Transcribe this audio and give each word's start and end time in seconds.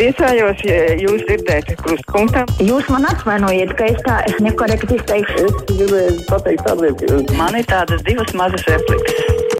Priecājos, 0.00 0.62
ja 0.64 0.94
jūs 0.96 1.26
dzirdēt 1.28 1.74
krustpunktā. 1.82 2.46
Jūs 2.64 2.86
man 2.88 3.04
atvainojiet, 3.04 3.74
ka 3.76 3.90
es 3.92 3.98
tā 4.06 4.14
es 4.30 4.38
nekorekti 4.40 4.96
izteikšu. 4.96 5.42
Es 5.44 5.58
gribēju 5.68 6.14
pateikt 6.24 6.64
ka 6.64 7.34
Man 7.36 7.58
ir 7.58 7.66
tādas 7.68 8.00
divas 8.06 8.32
mazas 8.32 8.64
replikas. 8.64 9.50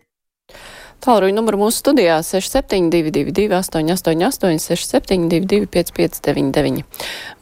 Tālruņa 1.04 1.36
numuru 1.36 1.60
mūsu 1.66 1.82
studijā 1.82 2.16
6722, 2.24 3.52
888, 3.52 4.64
672, 4.64 5.68
559, 5.76 6.88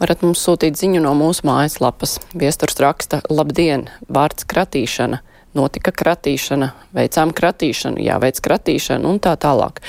varat 0.02 0.26
mums 0.26 0.42
sūtīt 0.42 0.74
ziņu 0.82 1.04
no 1.06 1.14
mūsu 1.22 1.46
mājaslapas. 1.46 2.18
Viesturs 2.34 2.82
raksta, 2.82 3.22
labdien, 3.30 3.86
vārds 4.10 4.42
kratīšana. 4.50 5.22
Notika 5.56 5.94
kratīšana, 5.96 6.66
veicām 6.92 7.30
kratīšanu, 7.32 8.02
jāveic 8.04 8.36
kratīšana 8.44 9.08
un 9.08 9.16
tā 9.22 9.32
tālāk. 9.40 9.80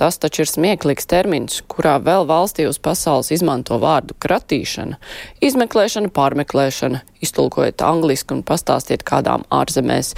Tas 0.00 0.16
taču 0.18 0.46
ir 0.46 0.48
smieklīgs 0.48 1.04
termins, 1.10 1.58
kurā 1.68 1.98
vēl 2.00 2.24
valstī 2.30 2.64
uz 2.64 2.80
pasaules 2.80 3.28
izmanto 3.34 3.76
vārdu 3.82 4.16
kratīšana. 4.24 4.96
Izmeklēšana, 5.44 6.08
pārmeklēšana, 6.16 7.02
iztulkojiet 7.20 7.84
angliski 7.84 8.38
un 8.38 8.42
pastāstiet 8.48 9.04
kādām 9.04 9.44
ārzemēs, 9.52 10.14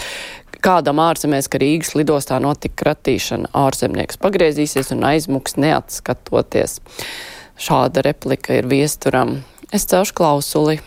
kādam 0.65 1.03
ārzemēs, 1.03 1.51
ka 1.51 1.59
Rīgas 1.61 1.93
lidostā 1.99 2.39
notika 2.43 2.85
kratīšana. 2.85 3.51
Ārzemnieks 3.67 4.23
pagriezīsies 4.23 4.95
un 4.95 5.05
aizmuks 5.11 5.59
neatskatoties. 5.61 6.79
Šāda 7.61 8.07
replika 8.07 8.57
ir 8.63 8.71
viesturam. 8.71 9.41
Es 9.75 9.91
celšu 9.91 10.17
klausuli. 10.23 10.81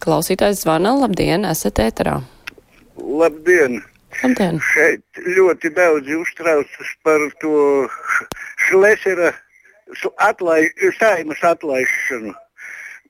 Klausītājs 0.00 0.64
zvana, 0.64 0.96
labdien, 0.96 1.44
esat 1.44 1.84
ēterā. 1.84 2.20
Labdien! 3.20 3.80
Labdien! 4.22 4.60
Šeit 4.72 5.22
ļoti 5.38 5.72
daudzi 5.76 6.18
uztraucas 6.18 6.92
par 7.06 7.24
to 7.42 7.54
šlesera 8.66 9.32
atlai, 10.30 10.62
saimas 10.98 11.42
atlaišanu. 11.44 12.36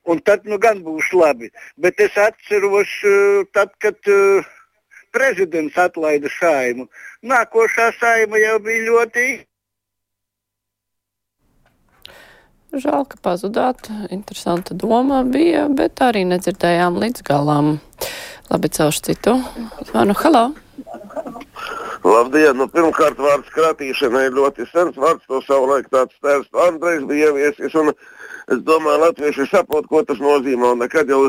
Un 0.09 0.19
tad 0.25 0.47
nu 0.49 0.57
gan 0.57 0.81
būs 0.81 1.11
labi. 1.13 1.51
Bet 1.77 1.99
es 2.01 2.15
atceros, 2.17 2.89
eh, 3.05 3.43
tad, 3.53 3.75
kad 3.83 4.09
uh, 4.09 4.47
prezidents 5.11 5.77
atlaida 5.77 6.31
saimu. 6.39 6.87
Nākošā 7.23 7.91
saima 7.99 8.39
jau 8.41 8.57
bija 8.63 8.83
ļoti. 8.87 9.27
Žēl, 12.71 13.03
ka 13.11 13.19
pazudāt. 13.19 13.89
Interesanta 14.15 14.73
doma 14.73 15.25
bija, 15.27 15.67
bet 15.67 15.99
arī 15.99 16.23
nedzirdējām 16.29 16.99
līdz 17.03 17.25
galam. 17.27 17.73
Labi, 18.51 18.67
celšu 18.69 19.01
citu. 19.01 19.39
Zvanu, 19.87 20.13
halo! 20.13 20.51
Labdien! 22.03 22.57
Nu, 22.59 22.65
pirmkārt, 22.67 23.15
vārds 23.15 23.47
kratīšana 23.55 24.25
ir 24.27 24.35
ļoti 24.35 24.65
sens 24.67 24.97
vārds. 24.99 25.23
To 25.31 25.39
savulaik 25.45 25.87
tāds 25.93 26.17
tēvs 26.19 26.49
Andrejs 26.65 27.05
bija 27.07 27.29
ieviesis. 27.31 27.77
Es 28.51 28.59
domāju, 28.67 29.05
latvieši 29.05 29.47
saprot, 29.47 29.87
ko 29.87 30.03
tas 30.03 30.19
nozīmē. 30.19 30.73
Un 30.75 30.83
nekad 30.83 31.07
jau 31.07 31.21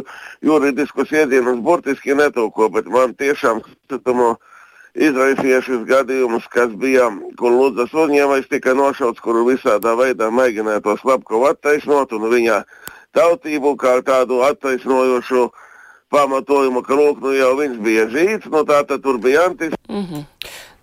juridiskus 0.42 1.14
iedienas 1.14 1.62
burtiski 1.62 2.18
netūko, 2.18 2.72
bet 2.74 2.90
man 2.90 3.14
tiešām 3.14 3.62
skatamo 3.70 4.34
izraisīja 4.98 5.62
šis 5.62 5.86
gadījums, 5.86 6.50
kas 6.50 6.74
bija, 6.74 7.06
kur 7.38 7.54
Lūdzas 7.54 7.94
uzņēmējs 7.94 8.50
tika 8.50 8.74
nošauts, 8.74 9.22
kuru 9.22 9.46
visādā 9.52 9.94
veidā 9.94 10.34
mēģināja 10.34 10.82
to 10.82 10.98
Slavkovu 10.98 11.52
attaisnot 11.54 12.18
un 12.18 12.32
viņa 12.34 12.64
tautību 13.14 13.76
kā 13.78 14.00
tādu 14.02 14.42
attaisnojošu 14.42 15.52
pamatojumu, 16.12 16.82
ka 16.86 16.98
lūk, 16.98 17.22
nu 17.24 17.34
jau 17.36 17.52
viņš 17.60 17.78
bija 17.84 18.08
žīts, 18.12 18.50
nu 18.52 18.64
tā 18.68 18.82
tad 18.88 19.02
tur 19.04 19.18
bija 19.22 19.46
antis. 19.48 19.74
Mm 19.88 20.04
-hmm. 20.06 20.24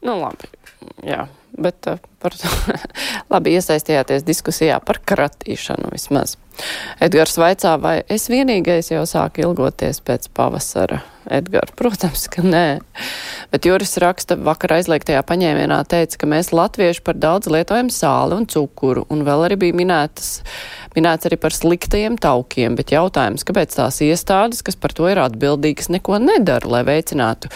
Nu 0.02 0.16
labi, 0.22 0.48
jā, 1.04 1.28
bet 1.58 1.88
uh, 1.88 2.00
par 2.20 2.36
to 2.36 2.48
labi 3.34 3.56
iesaistījāties 3.58 4.24
diskusijā 4.24 4.80
par 4.80 5.00
kratīšanu 5.06 5.92
vismaz. 5.92 6.38
Edgars 7.00 7.38
vaicā, 7.38 7.78
vai 7.82 8.04
es 8.08 8.30
vienīgais 8.30 8.92
jau 8.92 9.06
sāku 9.06 9.42
ilgoties 9.42 10.02
pēc 10.02 10.30
pavasara? 10.34 11.02
Edgars, 11.30 11.74
protams, 11.80 12.28
ka 12.32 12.44
nē. 12.46 12.66
Bet 13.54 13.68
Juris 13.68 13.96
raksta, 14.02 14.38
vakar 14.46 14.78
aizliegtajā 14.80 15.22
paņēmienā 15.28 15.80
teica, 15.90 16.22
ka 16.22 16.30
mēs 16.30 16.52
latvieši 16.56 17.04
par 17.06 17.20
daudz 17.22 17.50
lietojam 17.52 17.92
sāli 17.94 18.38
un 18.40 18.48
cukuru, 18.50 19.06
un 19.14 19.26
vēl 19.28 19.48
arī 19.48 19.60
bija 19.64 19.78
minētas, 19.80 20.32
minēts 20.98 21.30
arī 21.30 21.40
par 21.42 21.56
sliktajiem 21.56 22.18
taukiem, 22.22 22.78
bet 22.80 22.94
jautājums, 22.94 23.46
kāpēc 23.48 23.78
tās 23.78 24.02
iestādes, 24.06 24.64
kas 24.66 24.80
par 24.80 24.96
to 24.98 25.10
ir 25.12 25.22
atbildīgas, 25.24 25.92
neko 25.94 26.22
nedara, 26.24 26.70
lai 26.78 26.84
veicinātu, 26.88 27.52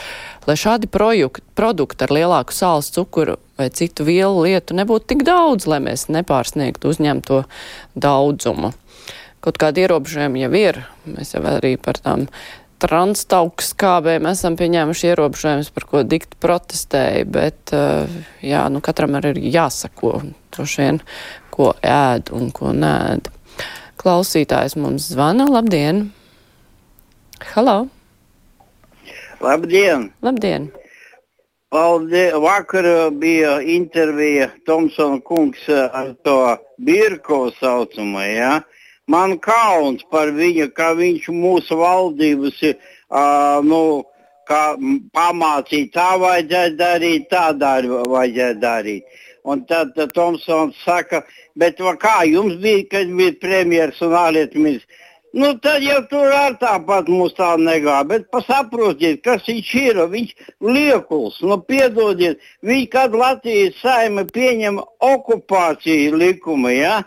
lai 0.49 0.57
šādi 0.59 0.89
projekti, 0.91 1.45
produkti 1.57 2.07
ar 2.07 2.15
lielāku 2.17 2.55
sāls 2.55 2.93
cukuru 2.93 3.37
vai 3.57 3.69
citu 3.69 4.05
vielu 4.07 4.47
lietu 4.47 4.73
nebūtu 4.77 5.13
tik 5.13 5.27
daudz, 5.27 5.67
lai 5.69 5.77
mēs 5.83 6.07
nepārsniegtu 6.11 6.89
uzņemto 6.89 7.43
daudzumu 7.93 8.73
kaut 9.43 9.59
kādi 9.59 9.83
ierobežojumi 9.83 10.45
jau 10.45 10.51
ir. 10.55 10.81
Mēs 11.09 11.35
jau 11.35 11.43
arī 11.49 11.75
par 11.81 11.99
tām 11.99 12.27
transtauks 12.83 13.71
kābēm 13.79 14.27
esam 14.31 14.57
pieņēmuši 14.59 15.07
ierobežojumus, 15.13 15.71
par 15.75 15.85
ko 15.87 16.03
dikti 16.07 16.39
protestēja, 16.43 17.23
bet 17.29 17.73
jā, 18.43 18.63
nu 18.73 18.81
katram 18.83 19.15
arī 19.19 19.33
ir 19.37 19.55
jāsako 19.55 20.19
droši 20.53 20.81
vien, 20.83 20.99
ko 21.53 21.71
ēd 21.79 22.33
un 22.35 22.51
ko 22.55 22.73
nēd. 22.75 23.31
Klausītājs 24.03 24.75
mums 24.75 25.07
zvana. 25.13 25.47
Labdien! 25.47 26.09
Halo! 27.53 27.87
Labdien! 29.43 30.09
Labdien! 30.25 30.71
Paldies! 31.71 32.35
Vakar 32.43 32.85
bija 33.17 33.57
intervija 33.61 34.49
Tomsona 34.67 35.21
kungs 35.23 35.63
ar 35.71 36.13
to 36.25 36.37
Birko 36.77 37.45
saucumu, 37.59 38.19
jā. 38.27 38.35
Ja? 38.59 38.82
Man 39.11 39.37
kauns 39.43 40.03
par 40.11 40.31
viņu, 40.31 40.69
ka 40.75 40.93
viņš 40.95 41.27
mūsu 41.35 41.75
valdības 41.75 42.61
uh, 42.69 43.59
nu, 43.67 43.81
pamācīja, 44.47 45.91
tā 45.91 46.09
vajadzēja 46.19 46.75
darīt, 46.79 47.29
tā 47.31 47.51
dar, 47.57 47.83
vajadzēja 47.83 48.55
darīt. 48.61 49.21
Un 49.43 49.65
tad, 49.67 49.91
tad 49.95 50.13
Tomsons 50.15 50.77
saka, 50.85 51.25
bet 51.59 51.81
kā 51.99 52.23
jums 52.23 52.55
bija, 52.63 52.85
kad 52.91 53.11
bija 53.11 53.35
premjeras 53.41 53.99
un 54.01 54.15
ārlietu 54.15 54.59
ministrs? 54.59 55.01
Nu, 55.33 55.47
tad 55.57 55.81
jau 55.81 55.97
tur 56.11 56.29
ar 56.29 56.53
tāpat 56.61 57.07
mums 57.09 57.33
tā 57.33 57.55
negāja. 57.57 58.05
Bet 58.05 58.27
pasaprotiet, 58.31 59.23
kas 59.25 59.41
viņš 59.49 59.71
ir. 59.79 59.99
Viņš 60.11 60.33
ir 60.35 60.51
liekuls. 60.75 61.39
Nu, 61.41 61.57
piedodiet, 61.57 62.37
viņš, 62.61 62.85
kad 62.93 63.17
Latvijas 63.17 63.79
saima 63.81 64.27
pieņem 64.29 64.77
okupāciju 65.01 66.19
likumu, 66.21 66.69
ja, 66.75 66.99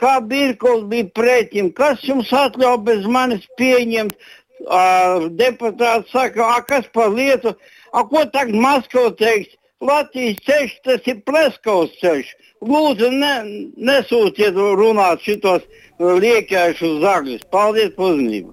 kā 0.00 0.18
Birkovs 0.32 0.88
bija 0.90 1.08
pretim, 1.14 1.70
kas 1.76 2.02
jums 2.06 2.32
atļauj 2.32 2.78
bez 2.88 3.08
manis 3.16 3.46
pieņemt. 3.60 4.16
Uh, 4.60 5.30
deputāts 5.40 6.10
saka, 6.12 6.44
a, 6.56 6.60
kas 6.60 6.84
par 6.92 7.08
lietu, 7.14 7.54
a, 7.96 8.02
ko 8.04 8.26
tagad 8.28 8.58
Maskava 8.60 9.14
teiks? 9.16 9.56
Latvijas 9.80 10.42
ceļš 10.44 10.72
tas 10.84 11.06
ir 11.08 11.22
Pleskavas 11.24 11.94
ceļš. 12.02 12.34
Lūdzu, 12.68 13.08
ne, 13.22 13.32
nesūtiet 13.88 14.58
runāt 14.76 15.24
šitos 15.24 15.64
liekājušus 16.00 16.98
zagļus. 17.00 17.46
Paldies 17.54 17.94
par 17.96 18.12
uzmanību! 18.12 18.52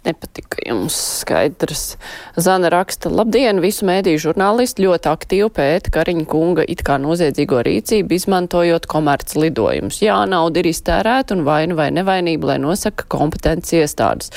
Nepatika 0.00 0.62
jums 0.64 0.94
skaidrs. 1.20 1.98
Zana 2.40 2.70
raksta, 2.72 3.10
labdien, 3.12 3.58
visu 3.60 3.84
mēdīju 3.84 4.22
žurnālisti 4.22 4.86
ļoti 4.86 5.08
aktīvi 5.10 5.48
pēta 5.52 5.92
Kariņa 5.92 6.24
kunga 6.30 6.64
it 6.64 6.80
kā 6.86 6.96
noziedzīgo 6.96 7.58
rīcību, 7.66 8.16
izmantojot 8.16 8.88
komerc 8.88 9.34
lidojumus. 9.36 9.98
Jā, 10.00 10.16
nauda 10.30 10.62
ir 10.62 10.70
iztērēta 10.70 11.36
un 11.36 11.44
vaina 11.44 11.76
vai 11.76 11.90
nevainība, 11.92 12.54
lai 12.54 12.56
nosaka 12.62 13.04
kompetences 13.12 13.74
iestādes. 13.76 14.32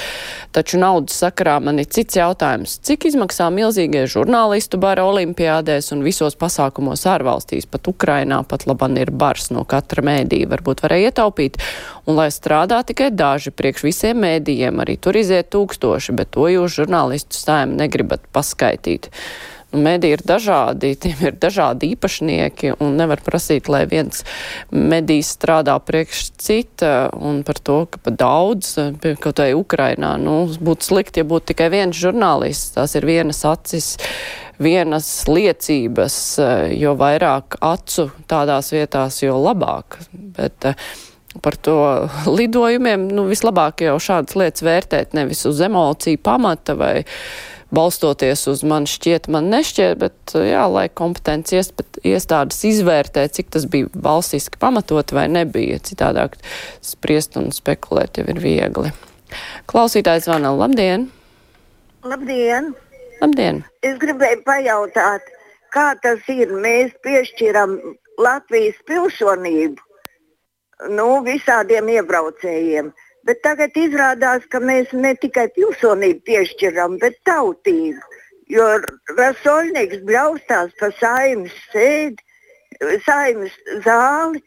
Taču 0.52 0.82
naudas 0.84 1.16
sakarā 1.24 1.56
man 1.64 1.80
ir 1.80 1.88
cits 1.88 2.20
jautājums. 2.20 2.76
Cik 2.84 3.08
izmaksā 3.14 3.48
milzīgie 3.56 4.04
žurnālistu 4.12 4.82
bara 4.84 5.08
olimpiādēs 5.08 5.94
un 5.96 6.04
visos 6.04 6.36
pasākumos 6.36 7.06
ārvalstīs, 7.08 7.70
pat 7.72 7.88
Ukrainā, 7.88 8.42
pat 8.44 8.68
laban 8.68 9.00
ir 9.00 9.14
bars 9.16 9.48
no 9.56 9.64
katra 9.64 10.04
mēdīja, 10.04 10.52
varbūt 10.58 10.84
varēja 10.84 11.14
ietaupīt, 11.14 11.64
un 12.04 12.20
lai 12.20 12.28
strādā 12.36 12.84
tikai 12.84 13.14
daži 13.16 13.56
priekš 13.56 13.88
visiem 13.88 14.20
mēdījiem, 14.28 14.84
arī 14.84 15.00
tur 15.00 15.16
iziet 15.24 15.53
tūkstoši, 15.54 16.16
bet 16.18 16.34
to 16.36 16.50
jūs 16.52 16.80
žurnālistu 16.82 17.40
sēm 17.40 17.78
negribat 17.80 18.26
paskaitīt. 18.36 19.12
Nu, 19.74 19.80
mediji 19.82 20.14
ir 20.14 20.22
dažādi, 20.22 20.92
tiem 21.02 21.22
ir 21.26 21.38
dažādi 21.42 21.90
īpašnieki, 21.96 22.76
un 22.84 22.94
nevar 23.00 23.24
prasīt, 23.26 23.70
lai 23.74 23.88
viens 23.90 24.22
medijs 24.70 25.32
strādā 25.34 25.80
priekš 25.82 26.28
cita, 26.38 26.92
un 27.18 27.42
par 27.48 27.58
to, 27.58 27.80
ka 27.90 28.02
pa 28.06 28.14
daudz, 28.14 28.76
kaut 29.24 29.42
vai 29.42 29.50
Ukrainā, 29.58 30.14
nu, 30.22 30.44
būtu 30.62 30.92
slikti, 30.92 31.24
ja 31.24 31.30
būtu 31.30 31.54
tikai 31.54 31.72
viens 31.74 31.98
žurnālists, 31.98 32.76
tās 32.78 32.94
ir 33.00 33.10
vienas 33.10 33.42
acis, 33.50 33.96
vienas 34.62 35.10
liecības, 35.26 36.20
jo 36.78 36.94
vairāk 37.00 37.58
acu 37.66 38.12
tādās 38.30 38.70
vietās, 38.76 39.24
jo 39.26 39.42
labāk. 39.42 39.98
Bet, 40.14 40.70
par 41.42 41.58
to 41.58 41.78
lidojumiem, 42.38 43.08
nu, 43.14 43.26
vislabāk 43.32 43.86
jau 43.88 43.98
šādas 44.02 44.38
lietas 44.40 44.66
vērtēt 44.66 45.18
nevis 45.18 45.46
uz 45.50 45.62
emociju 45.64 46.22
pamata 46.24 46.78
vai 46.78 46.96
balstoties 47.74 48.46
uz 48.52 48.62
man 48.68 48.86
šķiet, 48.90 49.30
man 49.34 49.50
nešķiet, 49.50 49.96
bet 49.98 50.36
jā, 50.38 50.62
lai 50.70 50.86
kompetences 50.94 51.72
iestādes 52.06 52.60
izvērtē, 52.70 53.26
cik 53.34 53.50
tas 53.56 53.66
bija 53.70 53.90
valstiski 53.98 54.62
pamatot 54.62 55.16
vai 55.16 55.26
nebija. 55.32 55.80
Citādāk 55.82 56.38
spriest 56.86 57.40
un 57.40 57.50
spekulēt 57.56 58.22
jau 58.22 58.28
ir 58.30 58.42
viegli. 58.44 58.94
Klausītājs 59.70 60.28
zvana, 60.28 60.54
labdien! 60.54 61.08
Labdien! 62.06 62.74
Labdien! 63.24 63.64
Es 63.82 63.98
gribēju 64.02 64.44
pajautāt, 64.46 65.26
kā 65.74 65.94
tas 66.04 66.22
ir? 66.30 66.54
Mēs 66.54 66.94
piešķiram 67.06 67.80
Latvijas 68.22 68.78
pilsonību 68.86 69.82
nu, 70.92 71.08
visādiem 71.26 71.90
iebraucējiem. 71.98 72.92
Bet 73.24 73.40
tagad 73.46 73.78
izrādās, 73.80 74.44
ka 74.52 74.60
mēs 74.60 74.92
ne 74.92 75.14
tikai 75.16 75.48
pilsonību 75.56 76.26
piešķiram, 76.28 76.98
bet 77.00 77.22
tautību. 77.28 78.02
Jo 78.52 78.66
Rasoļnieks 79.16 80.04
bļaustās 80.04 80.74
pa 80.80 80.90
saimnes 81.00 81.56
sēdi, 81.72 82.20
saimnes 83.06 83.56
zāli, 83.86 84.44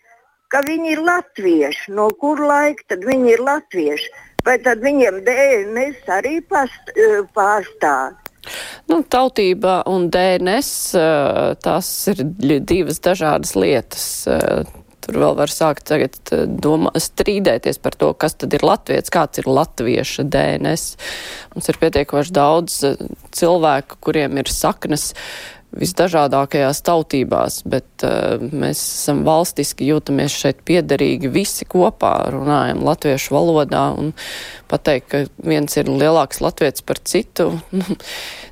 ka 0.52 0.60
viņi 0.66 0.92
ir 0.92 1.02
latvieši. 1.06 1.94
No 1.96 2.10
kur 2.20 2.42
laika 2.44 2.92
tad 2.92 3.08
viņi 3.08 3.32
ir 3.32 3.44
latvieši? 3.48 4.12
Vai 4.46 4.60
tad 4.62 4.84
viņiem 4.84 5.24
DNS 5.26 6.12
arī 6.12 6.38
past, 6.46 6.92
pārstāv? 7.34 8.20
Nu, 8.86 9.00
tautība 9.02 9.80
un 9.90 10.06
DNS 10.14 10.68
tās 11.64 11.88
ir 12.12 12.22
divas 12.62 13.00
dažādas 13.02 13.56
lietas. 13.58 14.06
Tur 15.06 15.20
vēl 15.22 15.36
var 15.38 15.52
sākt 15.52 15.86
tagad 15.86 16.18
eh, 16.34 16.44
domā, 16.46 16.90
strīdēties 16.98 17.78
par 17.82 17.94
to, 17.98 18.10
kas 18.18 18.34
tad 18.40 18.56
ir 18.56 18.66
latviets, 18.66 19.12
kāds 19.14 19.42
ir 19.42 19.50
latvieša 19.50 20.26
DNS. 20.26 20.86
Mums 21.54 21.70
ir 21.70 21.82
pietiekoši 21.82 22.34
daudz 22.34 22.80
eh, 22.88 23.04
cilvēku, 23.36 24.00
kuriem 24.02 24.42
ir 24.42 24.50
saknes 24.50 25.12
visdažādākajās 25.76 26.78
tautībās, 26.86 27.58
bet 27.68 28.04
uh, 28.06 28.40
mēs 28.40 28.80
esam 28.80 29.24
valstiski 29.26 29.88
jūtamies 29.90 30.32
šeit 30.32 30.62
piederīgi 30.64 31.28
visi 31.32 31.66
kopā, 31.68 32.14
runājam 32.32 32.80
latviešu 32.86 33.34
valodā 33.34 33.82
un 33.98 34.14
pateikt, 34.70 35.08
ka 35.10 35.22
viens 35.44 35.76
ir 35.76 35.90
lielāks 35.90 36.40
latviets 36.40 36.86
par 36.86 37.02
citu. 37.04 37.50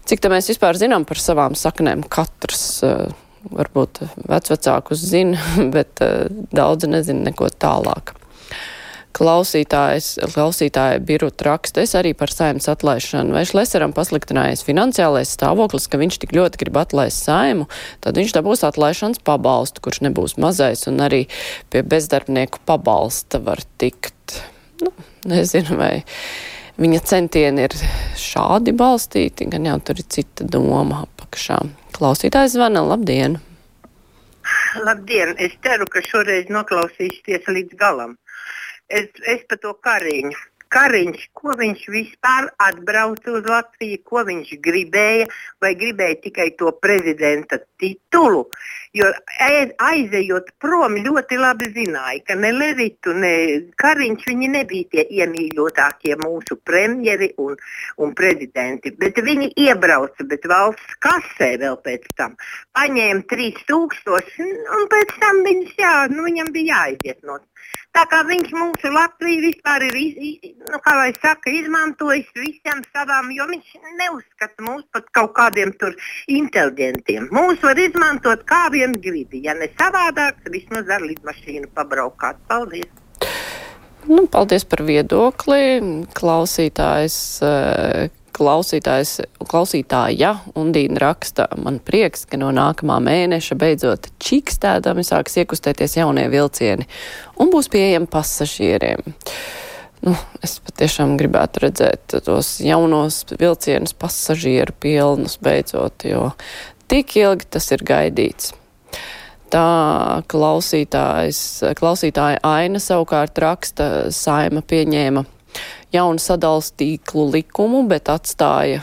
Cik 0.08 0.20
tā 0.20 0.32
mēs 0.32 0.50
vispār 0.52 0.76
zinām 0.76 1.06
par 1.08 1.22
savām 1.22 1.56
saknēm 1.56 2.04
katrs? 2.12 2.66
Uh, 2.84 3.23
varbūt 3.50 4.04
vecvecākus 4.28 5.02
zina, 5.10 5.40
bet 5.74 6.02
uh, 6.04 6.28
daudzi 6.54 6.90
nezina 6.90 7.30
neko 7.30 7.50
tālāk. 7.52 8.14
Klausītājs, 9.14 10.16
klausītāja 10.34 10.98
Birut 11.06 11.42
raksta, 11.46 11.84
es 11.86 11.92
arī 11.94 12.10
par 12.18 12.32
saimnes 12.34 12.66
atlaišanu. 12.72 13.36
Vai 13.36 13.44
Šleseram 13.46 13.92
pasliktinājies 13.94 14.64
finansiālais 14.66 15.30
stāvoklis, 15.36 15.86
ka 15.86 16.00
viņš 16.00 16.18
tik 16.24 16.34
ļoti 16.34 16.58
grib 16.64 16.80
atlaist 16.80 17.22
saimu, 17.22 17.68
tad 18.02 18.18
viņš 18.18 18.34
dabūs 18.34 18.64
atlaišanas 18.66 19.22
pabalstu, 19.22 19.84
kurš 19.86 20.02
nebūs 20.08 20.34
mazais, 20.42 20.82
un 20.90 20.98
arī 21.06 21.28
pie 21.70 21.84
bezdarbnieku 21.86 22.64
pabalsta 22.66 23.38
var 23.44 23.62
tikt. 23.78 24.40
Nu, 24.82 24.90
nezinu, 25.30 25.78
vai 25.78 25.92
viņa 26.82 27.02
centieni 27.06 27.68
ir 27.68 27.78
šādi 28.18 28.74
balstīti, 28.74 29.46
gan 29.46 29.70
jau 29.70 29.78
tur 29.78 30.02
ir 30.02 30.10
cita 30.10 30.48
doma 30.50 31.04
apakšā. 31.06 31.62
Klausītājs 31.94 32.56
zvana, 32.56 32.82
labdien! 32.90 33.36
Labdien! 34.82 35.36
Es 35.38 35.54
ceru, 35.62 35.86
ka 35.86 36.02
šoreiz 36.02 36.50
noklausīsieties 36.50 37.46
līdz 37.56 37.78
galam. 37.78 38.16
Es, 38.90 39.06
es 39.30 39.44
par 39.48 39.60
to 39.62 39.72
kariņu 39.86 40.34
Kariņš, 40.72 41.26
ko 41.36 41.54
viņš 41.58 41.82
vispār 41.92 42.48
atbrauca 42.62 43.36
uz 43.38 43.48
Latviju, 43.48 44.00
ko 44.08 44.24
viņš 44.28 44.54
gribēja, 44.64 45.28
vai 45.62 45.74
gribēja 45.78 46.20
tikai 46.24 46.48
to 46.58 46.72
prezidenta 46.82 47.60
titulu. 47.80 48.44
Jo 48.94 49.10
aizejot 49.82 50.52
prom, 50.62 50.96
ļoti 51.02 51.38
labi 51.40 51.70
zināja, 51.74 52.22
ka 52.28 52.36
ne 52.38 52.52
Levitu, 52.54 53.14
ne 53.14 53.34
Kariņš 53.80 54.28
nebija 54.44 54.90
tie 54.92 55.06
iemīļotākie 55.20 56.14
mūsu 56.22 56.58
premjeri 56.62 57.32
un, 57.42 57.56
un 57.98 58.14
prezidenti. 58.14 58.94
Bet 58.98 59.18
viņi 59.18 59.50
iebrauca, 59.66 60.26
bet 60.30 60.46
valsts 60.46 61.00
kasē 61.02 61.54
vēl 61.62 61.80
pēc 61.82 62.06
tam 62.18 62.36
paņēma 62.78 63.26
3000, 63.30 64.46
un 64.78 64.86
pēc 64.92 65.18
tam 65.22 65.42
viņus, 65.48 65.74
jā, 65.78 65.96
nu, 66.14 66.26
viņam 66.28 66.54
bija 66.54 66.84
jāiziet 66.84 67.22
no 67.26 67.40
Tā 67.94 68.02
kā 68.10 68.24
viņš 68.26 68.50
mūsu 68.54 68.90
Latviju 68.90 69.44
vispār 69.44 69.84
ir, 69.86 69.98
nu, 70.70 70.80
saka, 71.20 71.50
izmantojis 71.50 72.26
visam 72.34 72.82
savām, 72.90 73.30
jo 73.30 73.46
viņš 73.50 73.76
neuzskata 74.00 74.66
mūs 74.66 74.82
par 74.90 75.04
kaut 75.14 75.32
kādiem 75.36 75.70
tur 75.78 75.94
inteliģentiem. 76.26 77.30
Mūs 77.30 77.62
var 77.62 77.78
izmantot 77.78 78.42
kā 78.50 78.66
vien 78.74 78.98
gribi. 78.98 79.44
Ja 79.46 79.54
ne 79.54 79.70
savādāk, 79.78 80.42
vismaz 80.50 80.90
ar 80.90 81.06
lidmašīnu 81.06 81.70
pabraukāt. 81.74 82.42
Paldies! 82.50 82.90
Nu, 84.04 84.26
paldies 84.28 84.66
par 84.68 84.82
viedokli. 84.84 85.80
Klausītājs 86.18 87.16
eh, 87.46 88.10
klausītājs, 88.34 89.18
klausītāja 89.48 90.34
Undīna 90.58 91.00
raksta, 91.02 91.46
man 91.60 91.80
prieks, 91.84 92.26
ka 92.28 92.38
no 92.40 92.50
nākamā 92.54 92.98
mēneša 93.04 93.58
beidzot 93.60 94.10
čikstēdami 94.22 95.04
sāks 95.06 95.38
iekustēties 95.42 95.98
jaunie 96.00 96.26
vilcieni 96.32 96.88
un 97.40 97.52
būs 97.54 97.70
pieejami 97.72 98.10
pasažieriem. 98.10 99.04
Nu, 100.04 100.12
es 100.44 100.58
patiešām 100.60 101.14
gribētu 101.16 101.62
redzēt 101.64 102.18
tos 102.26 102.58
jaunos 102.60 103.22
vilcienus 103.40 103.94
pasažieru 103.96 104.74
pilnus 104.82 105.38
beidzot, 105.40 106.04
jo 106.04 106.28
tik 106.92 107.16
ilgi 107.16 107.48
tas 107.56 107.70
ir 107.72 107.86
gaidīts. 107.86 108.52
Tā 109.54 110.22
klausītājs, 110.28 111.38
klausītāja 111.78 112.42
Aina 112.44 112.80
savukārt 112.82 113.38
raksta, 113.38 113.88
saima 114.12 114.64
pieņēma 114.66 115.24
jaunu 115.94 116.22
sadals 116.22 116.72
tīklu 116.78 117.28
likumu, 117.32 117.84
bet 117.88 118.10
atstāja 118.12 118.82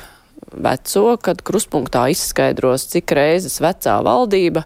veco, 0.51 1.15
kad 1.21 1.41
kruspunktā 1.47 2.07
izskaidros, 2.11 2.87
cik 2.91 3.13
reizes 3.15 3.59
vecā 3.63 3.97
valdība, 4.03 4.65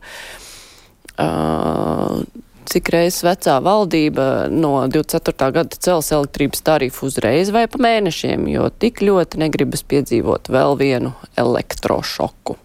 uh, 1.22 2.24
cik 2.70 2.90
reizes 2.94 3.22
vecā 3.26 3.58
valdība 3.64 4.48
no 4.52 4.74
24. 4.90 5.52
gada 5.56 5.80
cels 5.88 6.12
elektrības 6.16 6.64
tarifu 6.66 7.10
uzreiz 7.10 7.52
vai 7.54 7.66
pa 7.72 7.82
mēnešiem, 7.86 8.48
jo 8.52 8.70
tik 8.70 9.04
ļoti 9.06 9.42
negribas 9.46 9.86
piedzīvot 9.86 10.50
vēl 10.54 10.78
vienu 10.82 11.14
elektrošoku. 11.38 12.58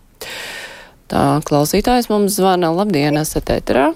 Tā 1.10 1.24
klausītājs 1.42 2.06
mums 2.10 2.36
zvana. 2.38 2.70
Labdien, 2.70 3.18
esat 3.18 3.50
ēterā? 3.50 3.90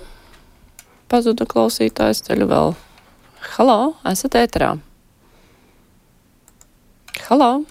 Pazuda 1.09 1.47
klausītājs 1.47 2.25
ceļu 2.27 2.49
vēl. 2.51 2.75
Halo, 3.55 3.79
esat 4.11 4.35
ēterā? 4.41 4.75
Halo! 7.23 7.65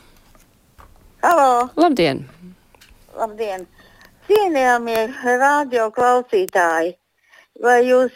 Halo! 1.21 1.69
Labdien! 1.75 2.23
Labdien! 3.15 3.65
Cienījamie 4.27 5.01
radio 5.23 5.89
klausītāji! 5.93 6.93
Vai 7.61 7.75
jūs 7.85 8.15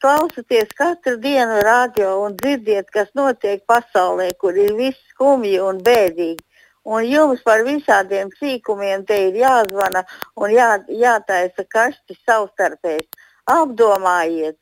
klausāties 0.00 0.70
katru 0.78 1.18
dienu 1.20 1.58
radio 1.66 2.14
un 2.22 2.38
dzirdiet, 2.38 2.88
kas 2.94 3.10
notiek 3.18 3.66
pasaulē, 3.68 4.30
kur 4.40 4.56
ir 4.56 4.72
viss 4.78 5.02
skumji 5.10 5.58
un 5.60 5.82
bēdīgi? 5.84 6.38
Un 6.86 7.04
jums 7.04 7.42
par 7.44 7.66
visādiem 7.66 8.30
sīkumiem 8.38 9.04
te 9.04 9.18
ir 9.26 9.36
jāzvana 9.42 10.06
un 10.36 10.54
jā, 10.54 10.70
jātaisa 10.88 11.66
kašķi 11.76 12.16
savstarpēji. 12.22 13.04
Apdomājiet, 13.50 14.56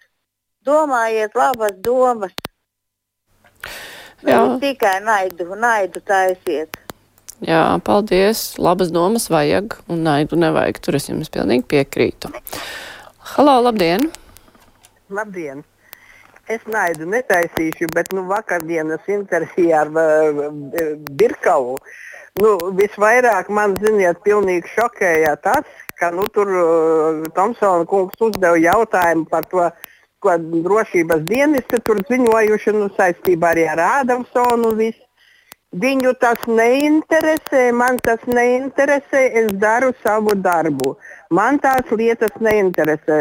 domājiet 0.67 1.37
labas 1.39 1.79
domas, 1.85 2.35
Jā. 4.27 4.41
Tikai 4.59 4.99
naidu, 5.05 5.47
naidu 5.55 6.03
taisiet. 6.03 6.75
Jā, 7.45 7.79
paldies. 7.87 8.57
Labas 8.59 8.91
domas 8.91 9.29
vajag, 9.31 9.79
un 9.87 10.03
naidu 10.03 10.39
nevajag. 10.41 10.81
Tur 10.83 10.99
es 10.99 11.07
jums 11.07 11.31
pilnīgi 11.31 11.67
piekrītu. 11.71 12.33
Halo, 13.37 13.61
labdien! 13.69 14.09
Labdien! 15.15 15.63
Es 16.51 16.65
naidu 16.67 17.07
netaisīšu, 17.13 17.91
bet 17.95 18.11
nu, 18.17 18.25
vakardienas 18.27 19.05
intervijā 19.13 19.85
ar 19.85 19.91
uh, 19.93 20.47
Birkavu 21.21 21.77
nu, 22.41 22.55
visvairāk 22.79 23.51
man, 23.53 23.77
ziniet, 23.83 24.19
pilnīgi 24.25 24.73
šokēja 24.73 25.37
tas, 25.45 25.69
ka 26.01 26.11
nu, 26.15 26.25
tur 26.35 26.51
uh, 26.51 27.29
Tomsona 27.37 27.87
kungs 27.91 28.19
uzdeva 28.25 28.59
jautājumu 28.63 29.29
par 29.31 29.47
to, 29.53 29.69
uh, 29.69 29.98
ko 30.23 30.37
drošības 30.39 31.27
dienesti 31.29 31.81
tur 31.87 32.01
ziņojuši 32.09 32.75
nu, 32.77 32.89
saistībā 32.97 33.53
arī 33.55 33.69
ar 33.75 33.85
Ādamsonu. 33.89 34.73
Visu. 34.79 35.05
Viņu 35.69 36.15
tas 36.17 36.47
neinteresē, 36.49 37.67
man 37.77 37.99
tas 38.01 38.23
neinteresē, 38.25 39.21
es 39.41 39.51
daru 39.61 39.93
savu 40.05 40.33
darbu. 40.33 40.95
Man 41.31 41.59
tās 41.61 41.91
lietas 41.93 42.33
neinteresē. 42.41 43.19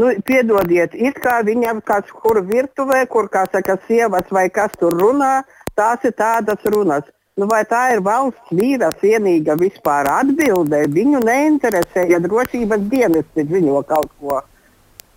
Nu, 0.00 0.08
piedodiet, 0.24 0.94
it 0.94 1.18
kā 1.20 1.40
viņam 1.44 1.82
kāds 1.84 2.08
kur 2.22 2.40
virtuvē, 2.46 3.02
kur, 3.10 3.28
kā 3.28 3.44
saka, 3.52 3.76
sievas 3.88 4.32
vai 4.32 4.46
kas 4.48 4.72
tur 4.80 4.96
runā, 4.96 5.42
tās 5.76 6.06
ir 6.08 6.14
tādas 6.16 6.64
runas. 6.72 7.04
Nu, 7.36 7.48
vai 7.50 7.64
tā 7.68 7.82
ir 7.92 8.00
valsts 8.06 8.54
vīra 8.54 8.94
cienīga 9.02 9.58
vispār 9.60 10.08
atbildē? 10.14 10.86
Viņu 10.96 11.20
neinteresē, 11.26 12.06
ja 12.08 12.22
drošības 12.22 12.88
dienesti 12.88 13.44
ziņo 13.52 13.84
kaut 13.92 14.10
ko. 14.22 14.40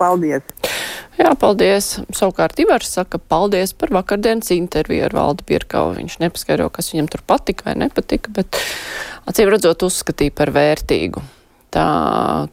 Paldies! 0.02 0.63
Jā, 1.14 1.30
paldies. 1.38 2.00
Savukārt 2.16 2.58
Ivars 2.64 2.90
saka, 2.96 3.20
paldies 3.20 3.76
par 3.78 3.94
vakardienas 3.94 4.50
interviju 4.56 5.06
ar 5.06 5.14
Valdu 5.14 5.46
Pirkavu. 5.46 5.94
Viņš 6.00 6.18
nepaskaidro, 6.24 6.72
kas 6.74 6.90
viņam 6.94 7.10
tur 7.14 7.22
patika 7.30 7.70
vai 7.70 7.78
nepatika, 7.84 8.34
bet 8.34 8.58
acīm 9.30 9.52
redzot 9.54 9.86
uzskatīja 9.86 10.34
par 10.34 10.54
vērtīgu. 10.56 11.22
Tā 11.74 11.86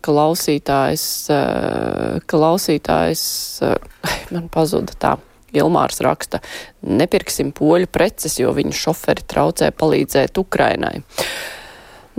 klausītājs, 0.04 1.04
eh, 1.32 2.20
klausītājs, 2.28 3.24
eh, 3.64 3.76
man 4.34 4.48
pazuda 4.52 4.96
tā. 4.96 5.16
Ilmārs 5.50 5.98
raksta, 6.06 6.38
nepirksim 6.86 7.48
poļu 7.50 7.88
preces, 7.90 8.36
jo 8.38 8.52
viņu 8.54 8.70
šoferi 8.70 9.24
traucē 9.26 9.72
palīdzēt 9.74 10.38
Ukrainai. 10.38 11.00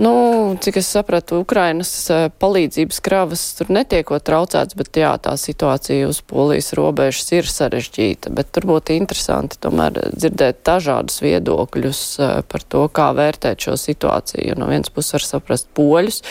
Nu, 0.02 0.56
cik 0.60 0.76
es 0.80 0.88
sapratu, 0.90 1.36
Ukrainas 1.44 1.90
eh, 2.10 2.24
palīdzības 2.42 2.98
kravas 3.06 3.42
tur 3.54 3.68
netiekot 3.70 4.24
traucēts, 4.26 4.74
bet 4.74 4.98
jā, 4.98 5.12
tā 5.22 5.36
situācija 5.38 6.08
uz 6.10 6.18
polijas 6.26 6.72
robežas 6.74 7.30
ir 7.36 7.46
sarežģīta. 7.46 8.32
Bet 8.34 8.50
tur 8.50 8.66
būtu 8.72 8.96
interesanti 8.96 9.60
tomēr 9.62 10.00
dzirdēt 10.10 10.64
dažādus 10.66 11.22
viedokļus 11.22 12.02
eh, 12.18 12.34
par 12.42 12.66
to, 12.66 12.82
kā 12.90 13.12
vērtēt 13.14 13.68
šo 13.68 13.78
situāciju. 13.78 14.48
Jo 14.50 14.58
no 14.58 14.72
vienas 14.72 14.90
puses 14.90 15.14
var 15.20 15.28
saprast 15.28 15.70
poļus, 15.78 16.22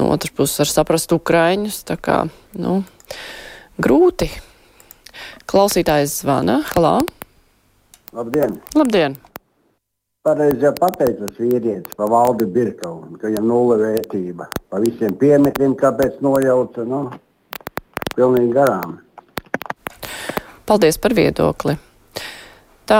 no 0.00 0.08
otras 0.14 0.32
puses 0.32 0.64
var 0.64 0.72
saprast 0.72 1.12
ukraiņus. 1.12 1.84
Tā 1.92 2.00
kā, 2.00 2.22
nu, 2.56 2.82
grūti. 3.76 4.32
Klausītājs 5.50 6.22
zvana. 6.22 6.62
Halā! 6.72 7.00
Labdien! 8.16 8.62
Labdien! 8.72 9.20
Pareizi 10.20 10.66
jau 10.66 10.74
pateicis 10.76 11.38
vīrietis 11.40 11.94
par 11.96 12.10
valdi 12.12 12.44
Birkaunu, 12.44 13.14
ka 13.16 13.30
viņam 13.30 13.46
nulle 13.48 13.78
vērtība. 13.80 14.50
Pa 14.68 14.76
visiem 14.82 15.14
piemetiem, 15.16 15.72
kāpēc 15.80 16.18
nojauca, 16.20 16.84
nu, 16.84 16.98
pilnīgi 18.12 18.52
garām. 18.52 18.98
Paldies 20.68 21.00
par 21.00 21.14
viedokli. 21.16 21.78
Tā, 22.84 22.98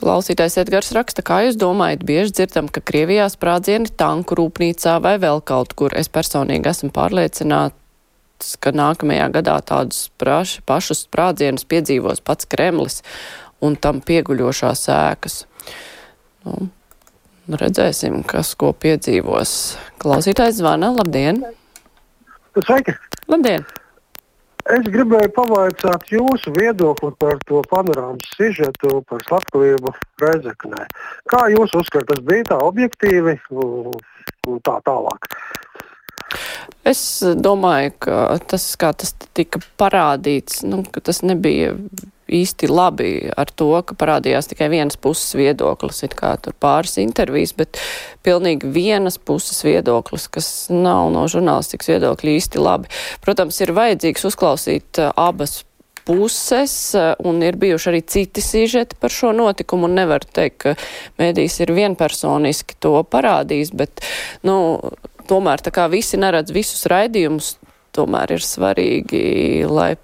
klausītājs 0.00 0.58
Edgars 0.64 0.90
raksta, 0.96 1.22
kā 1.22 1.44
jūs 1.46 1.60
domājat, 1.62 2.02
bieži 2.10 2.34
dzirdam, 2.40 2.72
ka 2.74 2.82
Krievijā 2.90 3.28
sprādzieni 3.30 3.94
tanku 4.02 4.40
rūpnīcā 4.42 4.96
vai 5.06 5.14
vēl 5.22 5.44
kaut 5.46 5.76
kur. 5.78 5.94
Es 5.94 6.10
personīgi 6.10 6.72
esmu 6.72 6.90
pārliecināts, 6.98 8.58
ka 8.58 8.74
nākamajā 8.74 9.30
gadā 9.38 9.60
tādus 9.70 10.08
praši, 10.18 10.66
pašus 10.66 11.06
sprādzienus 11.06 11.70
piedzīvos 11.70 12.26
pats 12.26 12.50
Kremlis 12.50 12.98
un 13.62 13.78
tam 13.78 14.02
pieguļošās 14.02 14.88
ēkas. 14.98 15.44
Nu, 16.46 17.58
redzēsim, 17.58 18.22
kas 18.26 18.54
ko 18.58 18.72
piedzīvos. 18.72 19.52
Klausītājs 20.02 20.60
zvana. 20.60 20.92
Labdien! 20.96 21.42
Sveiki! 22.58 22.94
Labdien! 23.30 23.64
Es 24.70 24.84
gribēju 24.86 25.32
pavaicāt 25.34 26.12
jūsu 26.12 26.52
viedokli 26.54 27.10
par 27.18 27.40
to 27.48 27.64
panorāmas 27.70 28.28
sižetu 28.36 29.00
par 29.10 29.24
slepkavību 29.26 29.90
Reizeknē. 30.22 30.84
Kā 31.32 31.48
jūs 31.50 31.74
uzskatāt, 31.80 32.12
tas 32.12 32.22
bija 32.28 32.46
tā 32.52 32.60
objektīvi 32.62 33.34
un 33.50 34.60
tā 34.62 34.76
tālāk? 34.86 35.26
Es 36.86 37.02
domāju, 37.42 37.92
ka 38.06 38.20
tas, 38.46 38.68
kā 38.78 38.92
tas 38.94 39.16
tika 39.34 39.58
parādīts, 39.82 40.62
nu, 40.66 40.84
tas 41.02 41.24
nebija 41.26 41.74
īsti 42.32 42.68
labi 42.70 43.10
ar 43.36 43.50
to, 43.50 43.70
ka 43.86 43.96
parādījās 43.98 44.50
tikai 44.50 44.70
vienas 44.72 44.98
puses 45.00 45.34
viedoklis, 45.38 46.02
it 46.06 46.16
kā 46.18 46.34
tur 46.42 46.56
pāris 46.62 46.98
intervijas, 47.02 47.54
bet 47.56 47.80
pilnīgi 48.26 48.70
vienas 48.72 49.18
puses 49.18 49.62
viedoklis, 49.66 50.28
kas 50.32 50.48
nav 50.72 51.10
no 51.14 51.26
žurnālistikas 51.30 51.92
viedokļa 51.94 52.38
īsti 52.38 52.62
labi. 52.62 52.90
Protams, 53.24 53.60
ir 53.62 53.74
vajadzīgs 53.76 54.26
uzklausīt 54.32 55.02
uh, 55.02 55.12
abas 55.16 55.62
puses, 56.06 56.74
uh, 56.98 57.12
un 57.26 57.42
ir 57.46 57.58
bijuši 57.60 57.90
arī 57.92 58.02
citi 58.14 58.42
sižeti 58.44 58.98
par 59.00 59.14
šo 59.14 59.32
notikumu, 59.36 59.88
un 59.90 59.98
nevar 60.00 60.24
teikt, 60.24 60.58
ka 60.64 60.76
mēdīs 61.22 61.60
ir 61.62 61.74
vienpersoniski 61.76 62.78
to 62.82 62.96
parādījis, 63.12 63.74
bet, 63.78 64.02
nu, 64.46 64.56
tomēr 65.30 65.62
tā 65.62 65.72
kā 65.74 65.86
visi 65.92 66.20
neredz 66.20 66.54
visus 66.54 66.86
raidījumus, 66.90 67.56
tomēr 67.96 68.36
ir 68.36 68.44
svarīgi, 68.44 69.22
lai, 69.68 69.94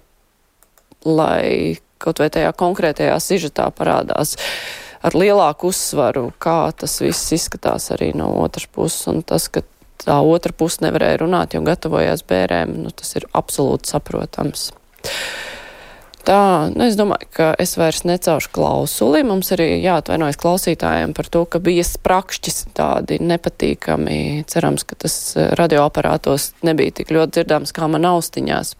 lai 1.05 1.77
kaut 1.99 2.21
vai 2.23 2.29
tajā 2.33 2.53
konkrētajā 2.57 3.17
sižetā 3.23 3.69
parādās 3.75 4.35
ar 5.05 5.15
lielāku 5.15 5.69
uzsvaru, 5.71 6.29
kā 6.41 6.71
tas 6.75 6.99
viss 7.03 7.35
izskatās 7.35 7.89
arī 7.95 8.11
no 8.17 8.31
otras 8.43 8.67
puses. 8.71 9.05
Un 9.11 9.21
tas, 9.23 9.47
ka 9.51 9.63
tā 10.03 10.19
otra 10.23 10.55
puse 10.55 10.83
nevarēja 10.85 11.21
runāt, 11.23 11.55
jo 11.55 11.63
gatavojās 11.65 12.25
bērēm, 12.27 12.75
nu, 12.83 12.91
tas 12.95 13.15
ir 13.19 13.27
absolūti 13.35 13.93
saprotams. 13.93 14.69
Tā, 16.29 16.69
nu, 16.75 16.83
es 16.85 16.97
domāju, 16.99 17.29
ka 17.33 17.45
es 17.57 17.71
vairs 17.79 18.03
necaušu 18.05 18.51
klausuli. 18.53 19.23
Mums 19.25 19.49
arī 19.55 19.79
jāatvainojas 19.79 20.37
klausītājiem 20.37 21.15
par 21.17 21.29
to, 21.31 21.45
ka 21.49 21.61
bija 21.63 21.85
sprakšķis 21.87 22.59
tādi 22.77 23.17
nepatīkami. 23.23 24.43
Cerams, 24.51 24.85
ka 24.85 24.99
tas 24.99 25.15
radioaparātos 25.57 26.51
nebija 26.67 26.99
tik 26.99 27.15
ļoti 27.15 27.39
dzirdams 27.39 27.73
kā 27.73 27.87
man 27.89 28.05
austiņās. 28.11 28.75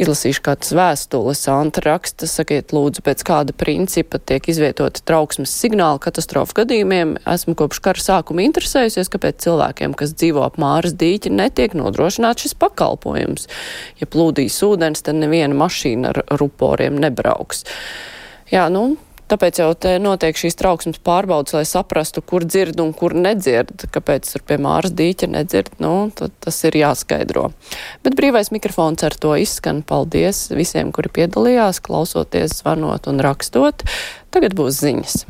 Izlasīšu 0.00 0.40
kādas 0.46 0.70
vēstules. 0.72 1.42
Antra 1.52 1.90
raksta, 1.90 2.24
sakiet 2.30 2.72
lūdzu, 2.72 3.02
pēc 3.04 3.20
kāda 3.26 3.52
principa 3.52 4.16
tiek 4.16 4.46
izvietoti 4.48 5.02
trauksmes 5.04 5.52
signāli 5.52 6.00
katastrofu 6.00 6.56
gadījumiem. 6.62 7.18
Esmu 7.28 7.52
kopš 7.60 7.82
kara 7.84 8.00
sākuma 8.00 8.46
interesējusies, 8.46 9.10
kāpēc 9.12 9.44
cilvēkiem, 9.44 9.92
kas 10.00 10.14
dzīvo 10.16 10.46
ap 10.46 10.56
Māras 10.62 10.96
dīķi, 10.96 11.34
netiek 11.36 11.76
nodrošināts 11.76 12.46
šis 12.46 12.56
pakalpojums. 12.62 13.44
Ja 14.00 14.08
plūdīs 14.08 14.56
ūdens, 14.64 15.04
tad 15.04 15.20
neviena 15.20 15.58
mašīna 15.60 16.14
ar 16.14 16.22
ruporiem 16.40 16.96
nebrauks. 17.04 17.66
Jā, 18.48 18.70
nu, 18.72 18.94
Tāpēc 19.30 19.60
jau 19.62 19.68
te 19.78 19.92
notiek 20.02 20.34
šīs 20.34 20.58
trauksmes 20.58 20.98
pārbaudas, 21.06 21.54
lai 21.54 21.62
saprastu, 21.68 22.22
kur 22.26 22.42
dzird 22.42 22.80
un 22.82 22.90
kur 22.96 23.14
nedzird. 23.14 23.86
Kāpēc 23.94 24.26
tur 24.32 24.42
pie 24.46 24.58
māras 24.58 24.90
dīķa 24.98 25.30
nedzird, 25.30 25.76
nu, 25.82 26.10
tad 26.18 26.34
tas 26.42 26.58
ir 26.66 26.80
jāskaidro. 26.80 27.52
Bet 28.02 28.18
brīvais 28.18 28.50
mikrofons 28.50 29.06
ar 29.06 29.14
to 29.14 29.36
izskan. 29.38 29.84
Paldies 29.86 30.48
visiem, 30.50 30.90
kuri 30.94 31.12
piedalījās, 31.20 31.78
klausoties, 31.86 32.58
zvanot 32.58 33.06
un 33.10 33.22
rakstot. 33.22 33.86
Tagad 34.34 34.58
būs 34.58 34.82
ziņas. 34.82 35.22